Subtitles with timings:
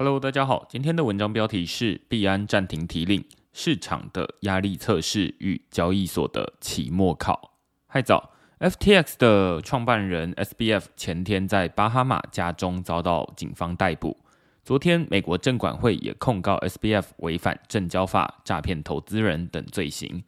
[0.00, 7.58] Hello，大家好，今天的文章标题是币安暂停提领，市场的压力测试与交易所的期末考。
[7.88, 8.30] 嗨早
[8.60, 14.16] ，FTX 的创办人 SBF 前天在巴哈马家中遭到警方逮捕。
[14.62, 20.22] 昨天，美国证管会也控告 SBF 违反证交法、诈骗投资人等罪行。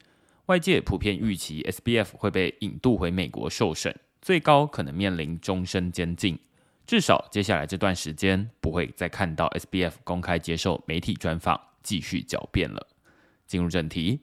[0.46, 6.36] 外界普遍预期 SBF 会被引渡回美国受审，最高可能面临终身监禁。
[6.86, 12.88] 至少接下来这段时间不会再看到 SBF 公开接受媒体专访，继续狡辩了。
[13.46, 14.20] 进入正题，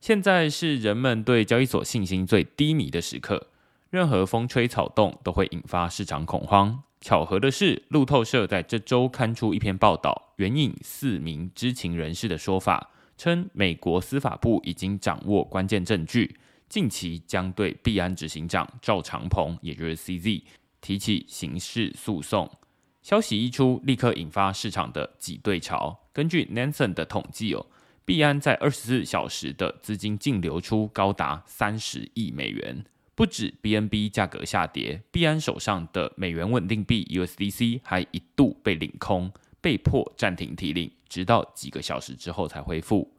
[0.00, 3.48] 现在是人们对交易所信心最低迷的时刻，
[3.90, 6.82] 任何风吹草动都会引发市场恐慌。
[7.00, 16.36] 巧合的是，路透社在这周刊出一篇报道，援引四名知情人士的说法，称美国司法部已经掌握关键证据，
[16.68, 20.42] 近期将对币安执行长赵长鹏，也就是 CZ。
[20.84, 22.58] 提起刑事诉讼，
[23.00, 25.98] 消息一出，立刻引发市场的挤兑潮。
[26.12, 27.64] 根据 Nansen 的统计哦，
[28.04, 32.84] 币安在二十四小时的资金净流出高达三十亿美元。
[33.14, 43.10] 不止 BNB 价格下跌，币安手上的美元稳定币 USDC 还一度被领空，被迫暂停提领，直到几个小时之后才恢复。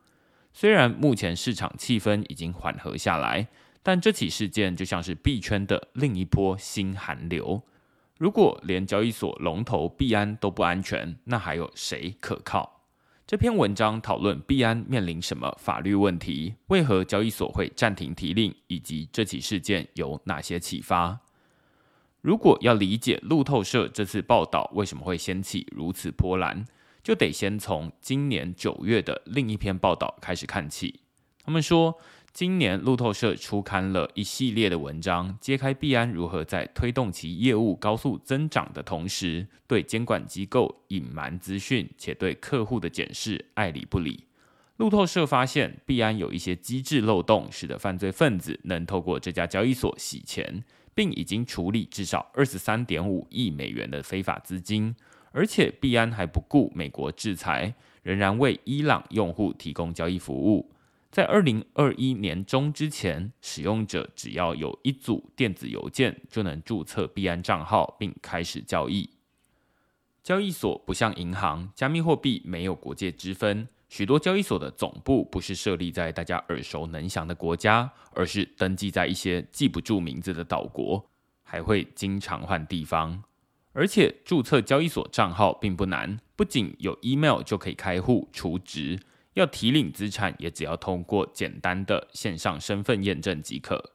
[0.54, 3.48] 虽然目前市场气氛已经缓和下来。
[3.88, 7.62] 但这起事件就像是币圈的另一波新寒流。
[8.18, 12.82] 如果连交易所龙头币安都不安全，那还有谁可靠？
[13.28, 21.20] 这篇文章讨论币安面临什么法律问题，为何交易所会暂停提令，以及这起事件有哪些启发？
[22.22, 26.66] 如果要理解路透社这次报道为什么会掀起如此波澜，
[27.04, 31.02] 就得先从今年九月的另一篇报道开始看起。
[31.44, 32.00] 他们说。
[32.36, 44.26] 今年路透社出刊了一系列的文章，揭开币安如何在推动其业务高速增长的同时，对监管机构隐瞒资讯，且对客户的检视爱理不理。
[44.76, 50.62] 路透社发现，币安有一些机制漏洞，使得犯罪分子能透过这家交易所洗钱，
[50.94, 54.94] 并已经处理至少二十三点五亿美元的非法资金。
[55.32, 60.70] 而且，币安还不顾美国制裁，仍然为伊朗用户提供交易服务。
[61.16, 69.10] 在二零二一年中之前，使用者只要有一组电子邮件，就能注册币安账号并开始交易。
[70.22, 73.66] 交易所不像银行，加密货币没有国界之分。
[73.88, 81.10] 许多交易所的总部不是设立在大家耳熟能详的国家，而是登记在一些记不住名字的岛国，
[81.44, 83.24] 还会经常换地方。
[83.72, 89.00] 而且注册交易所账号并不难，不仅有 email 就可以开户、储值。
[89.36, 93.94] 要提领资产，也只要通过简单的线上身份验证即可。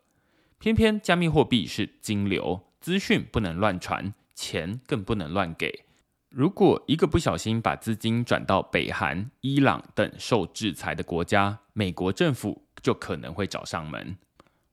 [0.58, 5.84] 偏偏加密货币是金流，资讯不能乱传，钱更不能乱给。
[6.28, 14.16] 如果一个不小心把资金转到北韩、伊朗等受制裁的国家，美国政府就可能会找上门。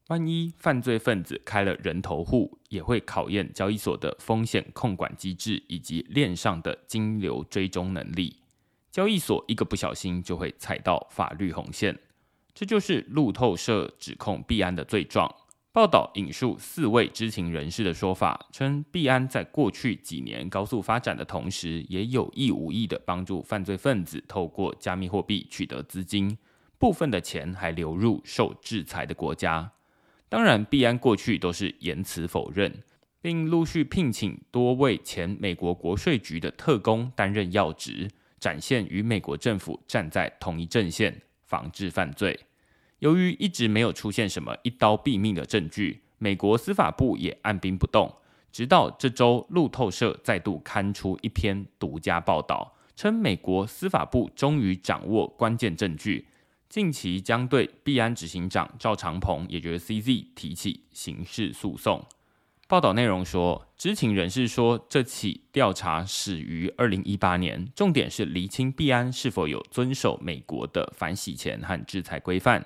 [0.10, 8.38] 万一犯罪分子开了人头户，也会考验交易所的风险控管机制以及链上的金流追踪能力。
[8.98, 12.00] 交易所一个不小心就会踩到法律红线，
[12.56, 15.32] 这就是路透社指控币安的罪状。
[15.72, 26.36] 报道引述四位知情人士的说法，称币安在过去几年高速发展的同时，也有意无意的帮助犯罪分子透过加密货币取得资金，
[26.80, 29.74] 部分的钱还流入受制裁的国家。
[30.28, 32.82] 当然，币安过去都是言辞否认，
[33.22, 38.10] 并陆续聘请多位前美国国税局的特工担任要职。
[38.40, 42.40] 展现与美国政府站在同一阵线，防治犯罪。
[43.00, 48.16] 由于一直没有出现什么一刀毙命的证据，美国司法部也按兵不动。
[48.52, 56.28] 直到这周，路透社再度刊出一篇独家报道，称美国司法部终于掌握关键证据，
[56.68, 62.04] 近期将对币安执行长赵长鹏，也就是 CZ 提起刑事诉讼。
[62.70, 72.66] 报道内容说，知情人士说，这起调查始于二零一八年，重点是厘清币安是否有遵守美国的反洗钱和制裁规范。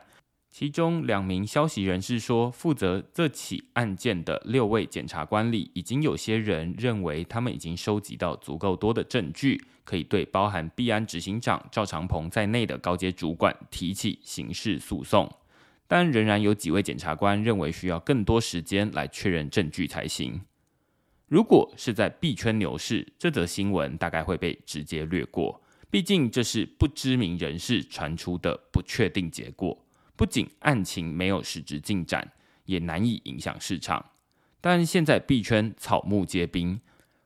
[0.49, 15.31] 其中两名消息人士说，负责这起案件的六位检察官里，已经有些人认为他们已经收集到足够多的证据，可以对包含币安执行长赵长鹏在内的高阶主管提起刑事诉讼。
[15.91, 20.39] 但仍然有几位检察官认为需要更多时间来确认证据才行。
[21.27, 29.85] 如果是在币圈牛市，这则新闻大概会被直接略过，毕竟这是不知名人士传出的不确定结果。
[30.15, 32.31] 不仅案情没有实质进展，
[32.63, 34.11] 也难以影响市场。
[34.61, 36.79] 但现在币圈草木皆兵，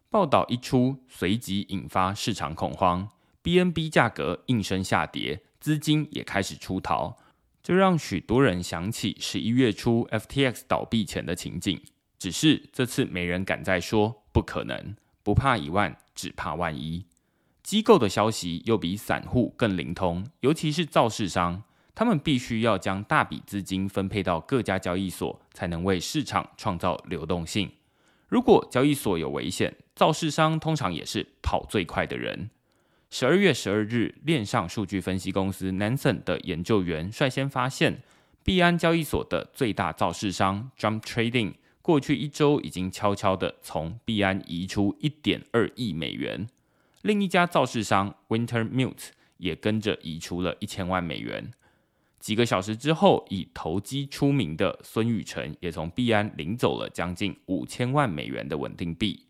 [0.10, 3.08] 报道一出，随即引发市场恐慌
[3.44, 7.16] ，BNB 价格应声下跌，资金也开始出逃，
[7.66, 11.82] 这让许多人想起十一月初 FTX 倒闭前的情景。
[12.20, 17.08] 只是这次没人敢再说不可能，不怕一万，只怕万一。
[17.64, 21.64] 机构的消息又比散户更灵通，尤其是造市商，
[21.96, 27.72] 他们必须要将大笔资金分配到各家交易所，才能为市场创造流动性。
[28.28, 32.52] 如果交易所有危险，造市商通常也是跑最快的人。
[33.18, 38.02] 十二月十二日，链上数据分析公司 Nansen 的研究员率先发现，
[38.44, 46.50] 币安交易所的最大造市商 Jump Trading 过去一周已经悄悄的从币安移出一点二亿美元。
[47.04, 51.54] 另一家造市商 Wintermute 也跟着移出了一千万美元。
[52.20, 59.26] 几个小时之后，以投机出名的孙宇晨也从币安领走了将近五千万美元的稳定币。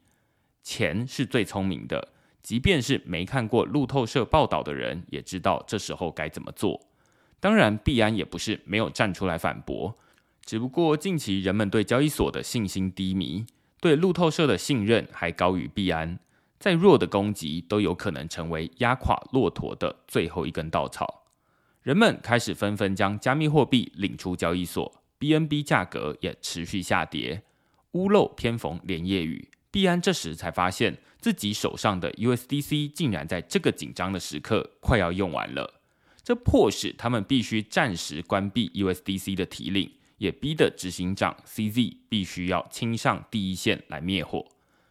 [0.64, 2.15] 钱是最聪明的，
[2.46, 6.80] 即便是没看过路透社报道的人，也知道这时候该怎么做。
[7.40, 9.98] 当然，币安也不是没有站出来反驳，
[10.46, 13.48] 只不过近期人们对交易所的信心低迷，
[13.82, 16.20] 对路透社的信任还高于币安。
[16.60, 21.24] 再弱的攻击都有可能成为压垮骆驼的最后一根稻草。
[21.82, 27.42] 人们开始纷纷将加密货币领出交易所，BNB 价格也持续下跌。
[27.94, 35.81] 屋漏偏逢连夜雨，币安这时才发现自己手上的 USDC 竟然在这个紧张的时刻快要用完了，
[36.22, 44.45] 这迫使他们必须暂时关闭 USDC 的提领，也逼得执行长 CZ 必须要亲上第一线来灭火。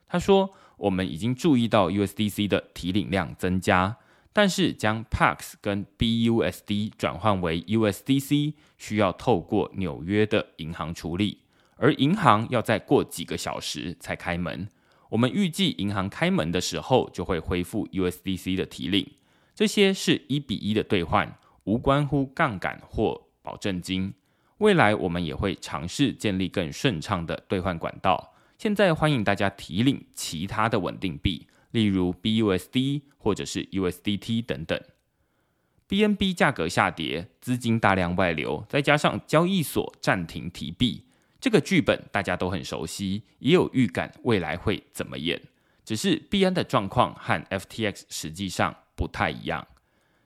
[0.08, 3.98] 他说：“我们已经注意到 USDC 的提领量增加。”
[4.34, 11.42] 但是将 Pax 跟 BUSD 转换为 USDC，需要透过纽约的银行处理，
[11.76, 14.69] 而银行要再过几个小时才开门。
[15.14, 19.08] 我们预计银行开门的时候就会恢复 USDC 的提领。
[19.55, 24.12] 这些是一比一的兑换，无关乎杠杆或保证金。
[24.58, 28.34] 未来我们也会尝试建立更顺畅的兑换管道。
[28.58, 31.46] 现在欢迎大家提领其他的稳定币。
[31.70, 34.81] 例如 BUSD 或者是 USDT 等等
[35.88, 41.05] ，BNB 价格下跌，资金大量外流，再加上交易所暂停提币，
[41.44, 45.38] 这个剧本大家都很熟悉，也有预感未来会怎么演。
[45.85, 49.67] 只是币安的状况和 FTX 实际上不太一样。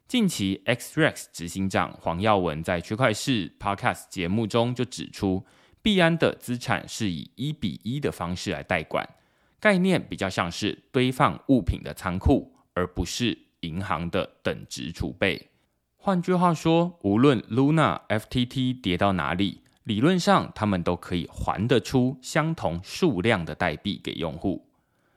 [0.06, 5.44] 近期 XREX 执行长黄耀文在区块市 Podcast 节目中就指出，
[5.82, 9.04] 币安的资产是以一比一的方式来代管。
[9.58, 15.48] 概念比较像是堆放物品的仓库，而不是银行的等值储备。
[15.96, 24.66] 换句话说，无论 Luna、FTT 跌到哪里，理论上他们都可以还得出相同数量的代币给用户。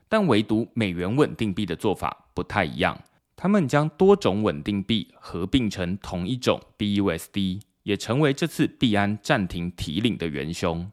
[0.07, 2.97] 但唯独美元稳定币的做法不太一样，
[3.35, 10.89] 他们将多种稳定币合并成同一种 BUSD，也成为这次币安暂停提领的元凶。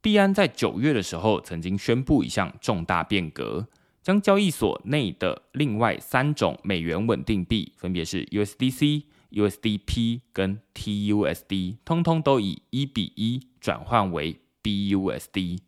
[0.00, 3.68] 币安在九月的时候曾经宣布一项重大变革，
[4.02, 15.58] 将交易所内的另外三种美元稳定币，分别是 USDC、USDP 跟 TUSD，通通都以一比一转换为 BUSD。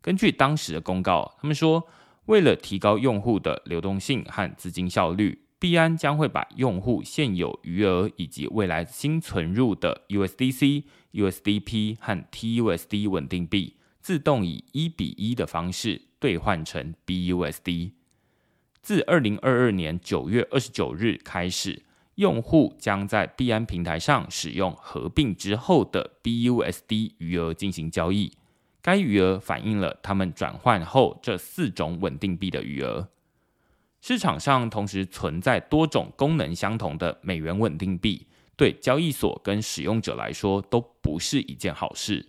[0.00, 1.88] 根据当时的公告，他们说，
[2.26, 10.84] 为了提高用户的流动性和资金效率，币安将会把用户现有余额以及未来新存入的 USDC。
[11.14, 17.92] USDP 和 TUSD 稳定币自动以一比一的方式兑换成 BUSD。
[18.82, 21.84] 自二零二二年九月二十九日开始，
[22.16, 28.32] 用户将在币安平台上使用合并之后的 BUSD 余额进行交易。
[28.80, 33.08] 该余额反映了他们转换后这四种稳定币的余额。
[34.00, 38.26] 市场上同时存在多种功能相同的美元稳定币。
[38.56, 42.28] 对交易所跟使用者来说都不是一件好事。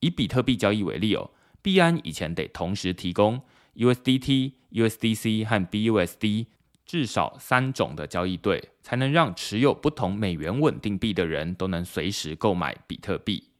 [0.00, 1.30] 以比特币交易为例哦，
[1.62, 3.40] 币安以前得同时提供
[3.76, 6.46] USDT、USDC 和 BUSD
[6.84, 13.50] 至少三种的交易对，才能让持有不同美元稳定币的人都能随时购买比特币。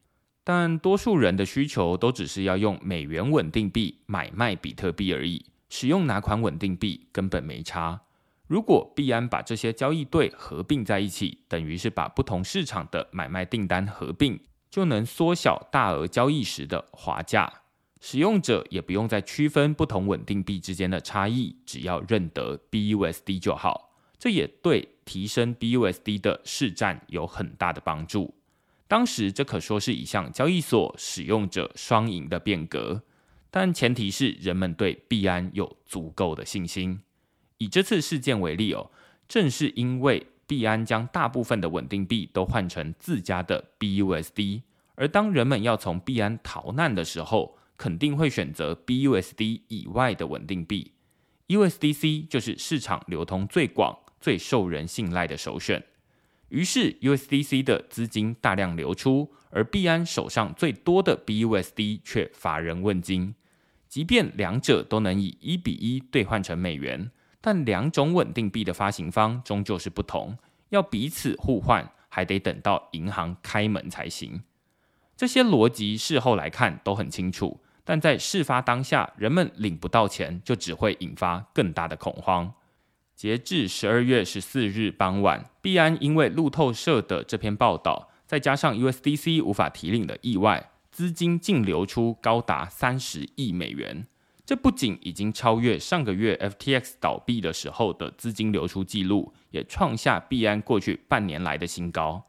[0.44, 8.00] 但多数人的需求都只是要用美元稳定币买卖比特币而已，使用哪款稳定币根本没差。
[8.48, 17.61] 如果币安把这些交易对合并在一起，等于是把不同市场的买卖订单合并，就能缩小大额交易时的滑价。
[18.04, 23.94] 使用者也不用再区分不同稳定币之间的差异，只要认得 BUSD 就好。
[24.18, 28.34] 这也对提升 BUSD 的市占有很大的帮助。
[28.88, 33.04] 当时这可说是一项交易所使用者双赢的变革。
[33.52, 37.02] 但前提是人们对币安有足够的信心。
[37.58, 38.90] 以这次事件为例哦，
[39.28, 44.62] 正是因为币安将大部分的稳定币都换成自家的 BUSD，
[44.96, 50.92] 而当人们要从币安逃难的时候，肯定会选择 BUSD 以外的稳定币
[51.48, 55.82] ，USDC 就是市场流通最广、最受人信赖的首选。
[56.50, 63.34] 于是 USDC 的资金大量流出，而币安手上最多的 BUSD 却乏人问津。
[63.88, 67.10] 即便两者都能以一比一兑换成美元，
[67.40, 74.44] 但两种稳定币的发行方终究是不同，要彼此互换，还得等到银行开门才行。
[75.16, 77.58] 这些逻辑事后来看都很清楚。
[77.84, 82.54] 但在事发当下，人们领不到钱，就只会引发更大的恐慌。
[83.14, 94.06] 截至十二月十四日傍晚，币安因为路透社的这篇报道，再加上 USDC 无法提领的意外，资金净流出高达三十亿美元。
[94.44, 102.24] 这不仅已经超越上个月 FTX 倒闭的时候的资金流出记录，也创下币安过去半年来的新高。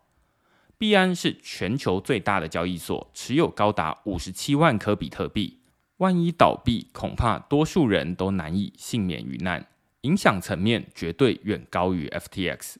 [0.84, 5.60] 币安是全球最大的交易所，持有高达五十七万颗比特币。
[6.00, 9.66] 万一倒闭，恐怕多数人都难以幸免于难，
[10.02, 12.76] 影响层面绝对远高于 FTX。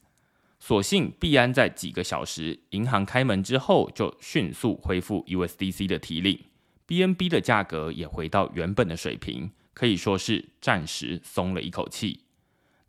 [0.60, 6.38] 所幸币安在几个小时银行开门之后，就迅速恢复 USDC 的提领
[6.86, 12.20] ，BNB 的价格也回到原本的水平，可以说是暂时松了一口气。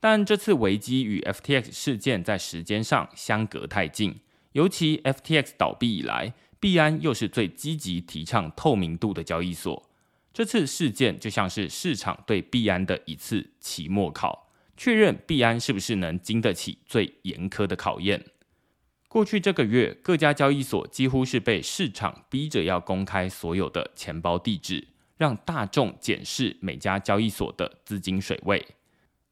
[0.00, 4.16] 但这次危机与 FTX 事件在时间上相隔太近。
[4.54, 9.90] 尤其 FTX 倒闭以来，币安又是最积极提倡透明度的交易所。
[10.32, 18.24] 这次事件就像是市场对币安的一次期末考，确认币安是不是能经得起最严苛的考验。
[19.08, 28.64] 过去这个月，各家交易所几乎是被市场逼着要公开所有的钱包地址，让大众检视每家交易所的资金水位。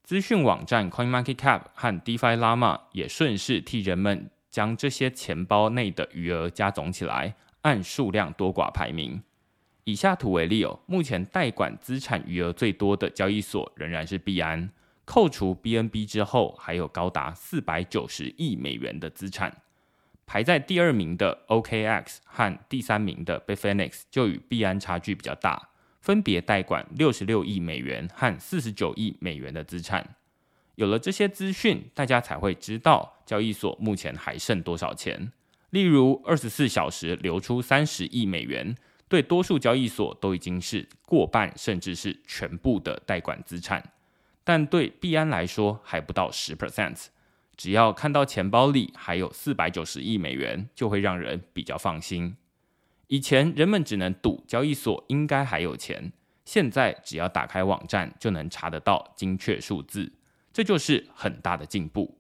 [0.02, 4.29] 资讯网站 CoinMarketCap 和 DeFi Llama 也顺势替人们。
[4.52, 9.23] 将这些钱包内的余额加总起来，按数量多寡排名。
[9.85, 14.71] 以下图为例哦，目前代管资产余额最多的交易所仍然是币安，
[15.06, 19.56] 扣除 BNB 之后，还有高达四百九十亿美元的资产。
[20.26, 30.14] 排在第二名的 OKX 和第三名的 Bitfinex 就与币安差距比较大，分别代管六十六亿美元和四十九亿美元的资产。
[30.76, 35.33] 有了这些资讯，大家才会知道交易所目前还剩多少钱。
[35.71, 38.75] 例如，二十四小时流出三十亿美元，
[39.09, 43.93] 对多数交易所都已经是过半，甚至是全部的代管资产。
[44.45, 47.07] 但对币安来说，还不到十 percent。
[47.57, 52.37] 只要看到钱包里还有四百九十亿美元，就会让人比较放心。
[53.09, 56.12] 以前人们只能赌交易所应该还有钱，
[56.45, 60.11] 现在只要打开网站就能查得到精确数字。
[60.52, 62.18] 这就是很大的进步，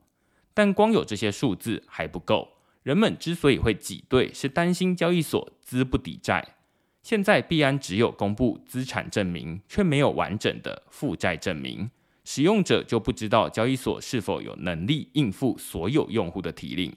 [0.54, 2.48] 但光有这些数字还不够。
[2.82, 6.56] 人们之所以会挤兑，是担心交易所资不抵债。
[7.02, 11.90] 现在币安只有公布资产证明，却没有完整的负债证明，
[12.24, 16.96] 使用者就不知道交易所是否有能力应付所有用户的提领。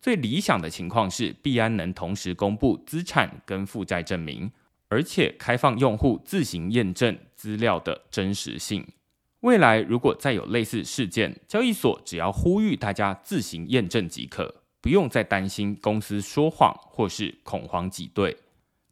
[0.00, 4.50] 最理想的情况是，币安能同时公布资产跟负债证明，
[4.88, 8.86] 而且开放用户自行验证资料的真实性。
[9.42, 18.36] 未来如果再有类似事件，交易所只要呼吁大家自行验证即可，不用再担心公司说谎或是恐慌挤兑。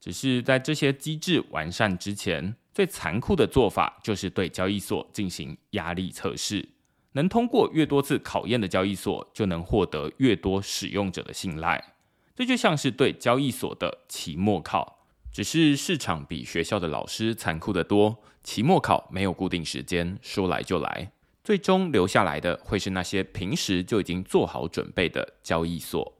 [0.00, 6.68] 只是在这些机制完善之前，最残酷的做法就是对交易所进行压力测试。
[7.12, 11.94] 能通过越多次考验的交易所，就能获得越多使用者的信赖。
[12.34, 14.96] 这就像是对交易所的期末考。
[15.32, 21.12] 只是市场比学校的老师残酷得多，期末考没有固定时间，说来就来，
[21.44, 26.19] 最终留下来的会是那些平时就已经做好准备的交易所。